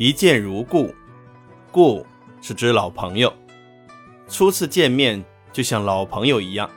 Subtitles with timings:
[0.00, 0.94] 一见如故，
[1.72, 2.06] 故
[2.40, 3.34] 是指老朋友，
[4.28, 6.70] 初次见面就像老朋友一样。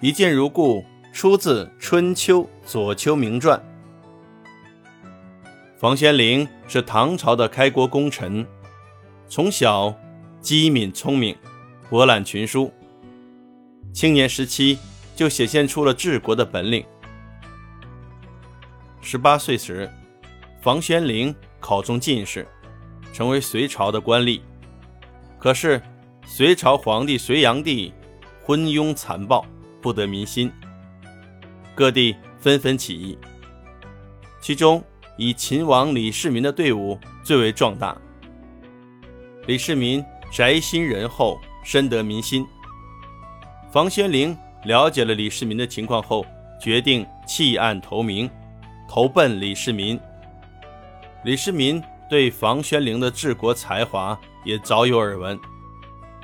[0.00, 3.56] 一见如故出自《春秋左丘明传》。
[5.78, 8.44] 房玄龄是唐朝的开国功臣，
[9.28, 9.94] 从小
[10.40, 11.36] 机敏聪明，
[11.88, 12.72] 博览群书。
[13.92, 14.80] 青年时期
[15.14, 16.84] 就显现出了治国的本领。
[19.00, 19.88] 十八岁时，
[20.64, 22.48] 房玄龄考中进士，
[23.12, 24.40] 成为隋朝的官吏。
[25.38, 25.78] 可是，
[26.24, 27.92] 隋朝皇帝隋炀帝
[28.42, 29.44] 昏庸残暴，
[29.82, 30.50] 不得民心，
[31.74, 33.18] 各地纷纷起义。
[34.40, 34.82] 其中，
[35.18, 37.94] 以秦王李世民的队伍最为壮大。
[39.46, 40.02] 李世民
[40.32, 42.42] 宅心仁厚，深得民心。
[43.70, 46.24] 房玄龄了解了李世民的情况后，
[46.58, 48.30] 决定弃暗投明。
[48.88, 50.00] 投奔李世民。
[51.24, 55.40] 李世民对房玄龄的治国才华也早有耳闻，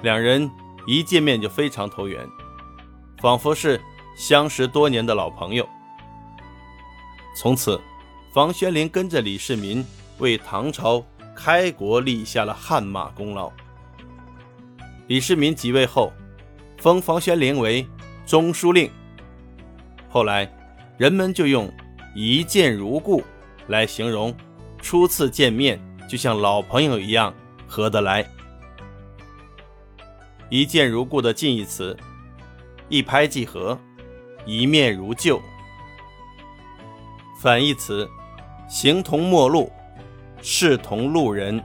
[0.03, 0.49] 两人
[0.87, 2.29] 一见面就非常投缘，
[3.19, 3.81] 仿佛是
[4.15, 5.67] 相识多年的老朋友。
[7.35, 7.81] 从此，
[8.35, 9.83] 房玄龄跟着李世民
[10.19, 11.03] 为唐朝
[11.35, 13.51] 开国立下了汗马功劳。
[15.07, 16.13] 李世民即位后，
[16.77, 17.87] 封房玄龄为
[18.27, 18.91] 中书令。
[20.11, 20.53] 后来，
[20.99, 21.73] 人们就用。
[22.13, 23.23] 一见如故，
[23.69, 24.35] 来形容
[24.81, 27.35] 初次见面就像老朋友一样
[27.67, 28.27] 合得来。
[30.49, 31.97] 一见如故的近义词：
[32.89, 33.79] 一拍即合，
[34.45, 35.41] 一面如旧。
[37.41, 38.09] 反义词：
[38.69, 39.71] 形同陌路，
[40.43, 41.63] 视同路人。